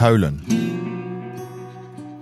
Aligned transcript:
Huilen. 0.00 0.44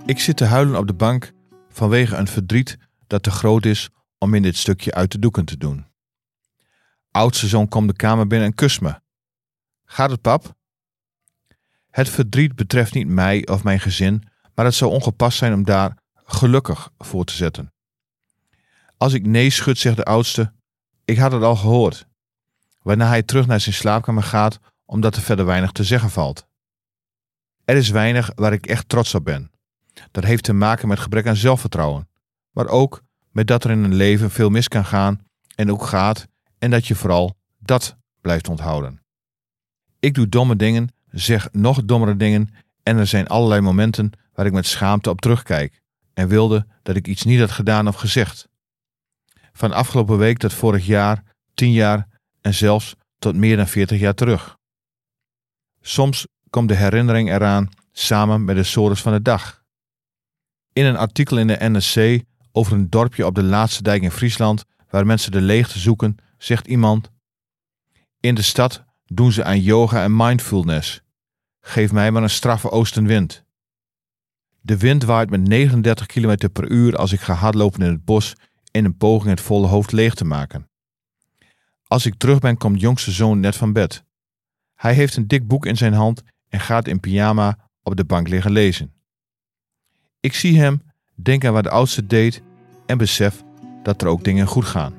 Ik 0.07 0.21
zit 0.21 0.37
te 0.37 0.45
huilen 0.45 0.79
op 0.79 0.87
de 0.87 0.95
bank 0.95 1.33
vanwege 1.69 2.17
een 2.17 2.27
verdriet 2.27 2.79
dat 3.07 3.23
te 3.23 3.31
groot 3.31 3.65
is 3.65 3.89
om 4.19 4.35
in 4.35 4.43
dit 4.43 4.57
stukje 4.57 4.95
uit 4.95 5.13
de 5.13 5.19
doeken 5.19 5.45
te 5.45 5.57
doen. 5.57 5.87
Oudste 7.11 7.47
zoon 7.47 7.69
komt 7.69 7.89
de 7.89 7.97
kamer 7.97 8.27
binnen 8.27 8.49
en 8.49 8.55
kust 8.55 8.81
me. 8.81 9.01
Gaat 9.85 10.11
het, 10.11 10.21
pap? 10.21 10.55
Het 11.91 12.09
verdriet 12.09 12.55
betreft 12.55 12.95
niet 12.95 13.09
mij 13.09 13.47
of 13.47 13.65
mijn 13.65 13.81
gezin, 13.81 14.23
maar 14.55 14.65
het 14.65 14.75
zou 14.75 14.91
ongepast 14.91 15.39
zijn 15.39 15.53
om 15.53 15.65
daar 15.65 15.97
gelukkig 16.15 16.91
voor 16.99 17.25
te 17.25 17.35
zetten. 17.35 17.73
Als 18.97 19.13
ik 19.13 19.27
nee 19.27 19.51
schud, 19.51 19.79
zegt 19.79 19.97
de 19.97 20.05
oudste, 20.05 20.53
ik 21.05 21.19
had 21.19 21.33
het 21.33 21.43
al 21.43 21.57
gehoord. 21.57 22.07
Waarna 22.83 23.09
hij 23.09 23.23
terug 23.23 23.47
naar 23.47 23.61
zijn 23.61 23.75
slaapkamer 23.75 24.23
gaat, 24.23 24.59
omdat 24.85 25.17
er 25.17 25.23
verder 25.23 25.47
weinig 25.47 25.73
te 25.73 25.85
zeggen 25.85 26.11
valt. 26.11 26.48
Er 27.69 27.77
is 27.77 27.91
weinig 27.91 28.31
waar 28.35 28.53
ik 28.53 28.67
echt 28.67 28.89
trots 28.89 29.15
op 29.15 29.25
ben. 29.25 29.51
Dat 30.11 30.25
heeft 30.25 30.45
te 30.45 30.53
maken 30.53 30.89
met 30.89 30.99
gebrek 30.99 31.27
aan 31.27 31.37
zelfvertrouwen, 31.37 32.09
maar 32.51 32.67
ook 32.67 33.03
met 33.31 33.47
dat 33.47 33.65
er 33.65 33.71
in 33.71 33.85
een 33.85 33.95
leven 33.95 34.31
veel 34.31 34.51
mis 34.51 34.69
kan 34.69 34.85
gaan 34.85 35.21
en 35.55 35.71
ook 35.71 35.83
gaat 35.83 36.27
en 36.59 36.71
dat 36.71 36.87
je 36.87 36.95
vooral 36.95 37.37
dat 37.59 37.97
blijft 38.21 38.49
onthouden. 38.49 39.03
Ik 40.01 40.15
doe 40.15 40.29
domme 40.29 40.57
dingen, 40.57 40.89
zeg 41.11 41.49
nog 41.53 41.85
dommere 41.85 42.17
dingen 42.17 42.55
en 42.83 42.97
er 42.97 43.07
zijn 43.07 43.27
allerlei 43.27 43.61
momenten 43.61 44.13
waar 44.33 44.47
ik 44.47 44.53
met 44.53 44.67
schaamte 44.67 45.11
op 45.11 45.21
terugkijk 45.21 45.81
en 46.15 46.29
wilde 46.29 46.67
dat 46.83 46.97
ik 46.97 47.07
iets 47.07 47.25
niet 47.25 47.41
had 47.41 47.51
gedaan 47.51 47.89
of 47.89 47.97
gezegd. 47.97 48.49
Van 49.53 49.73
afgelopen 49.73 50.19
week 50.19 50.39
tot 50.39 50.53
vorig 50.53 50.87
jaar, 50.87 51.23
tien 51.55 51.73
jaar 51.73 52.09
en 52.41 52.55
zelfs 52.55 52.95
tot 53.19 53.37
meer 53.37 53.57
dan 53.57 53.69
veertig 53.69 54.01
jaar 54.01 54.15
terug. 54.15 54.57
Soms 55.81 56.27
komt 56.51 56.69
de 56.69 56.75
herinnering 56.75 57.31
eraan 57.31 57.69
samen 57.93 58.45
met 58.45 58.57
de 58.57 58.63
sores 58.63 59.01
van 59.01 59.13
de 59.13 59.23
dag. 59.23 59.63
In 60.73 60.85
een 60.85 60.97
artikel 60.97 61.39
in 61.39 61.47
de 61.47 61.57
NSC 61.61 62.25
over 62.53 62.73
een 62.73 62.91
dorpje 62.91 63.27
op 63.27 63.35
de 63.35 63.43
laatste 63.43 63.83
dijk 63.83 64.03
in 64.03 64.11
Friesland 64.11 64.65
waar 64.91 65.07
mensen 65.07 65.33
de 65.33 65.41
leegte 65.41 65.79
zoeken, 65.79 66.17
zegt 66.39 66.67
iemand: 66.67 67.11
In 68.21 68.35
de 68.35 68.43
stad 68.43 68.85
doen 69.05 69.33
ze 69.33 69.45
aan 69.45 69.61
yoga 69.61 70.03
en 70.03 70.17
mindfulness. 70.17 71.03
Geef 71.61 71.93
mij 71.93 72.11
maar 72.11 72.23
een 72.23 72.31
straffe 72.31 72.71
oostenwind. 72.71 73.45
De 74.61 74.77
wind 74.77 75.05
waait 75.05 75.31
met 75.31 75.49
39 75.49 76.07
km 76.07 76.49
per 76.53 76.71
uur 76.71 76.97
als 76.97 77.13
ik 77.13 77.21
ga 77.21 77.35
hardlopen 77.35 77.81
in 77.81 77.91
het 77.91 78.05
bos 78.05 78.35
in 78.71 78.85
een 78.85 78.97
poging 78.97 79.31
het 79.31 79.41
volle 79.41 79.67
hoofd 79.67 79.93
leeg 79.93 80.15
te 80.15 80.25
maken. 80.25 80.69
Als 81.87 82.07
ik 82.07 82.15
terug 82.15 82.39
ben, 82.39 82.57
komt 82.57 82.81
jongste 82.81 83.11
zoon 83.11 83.41
net 83.41 83.57
van 83.57 83.73
bed. 83.73 84.05
Hij 84.75 84.95
heeft 84.95 85.17
een 85.17 85.27
dik 85.27 85.47
boek 85.47 85.67
in 85.67 85.77
zijn 85.77 85.93
hand 85.93 86.23
en 86.49 86.61
gaat 86.61 86.89
in 86.89 87.01
pyjama 87.01 87.59
op 87.83 87.97
de 87.97 88.05
bank 88.05 88.29
liggen 88.29 88.51
lezen. 88.51 88.93
Ik 90.21 90.35
zie 90.35 90.59
hem, 90.59 90.83
denk 91.15 91.45
aan 91.45 91.53
wat 91.53 91.63
de 91.63 91.71
oudste 91.71 92.07
deed 92.07 92.43
en 92.87 92.99
besef 92.99 93.43
dat 93.83 94.03
er 94.03 94.09
ook 94.09 94.25
dingen 94.25 94.47
goed 94.47 94.65
gaan. 94.65 94.95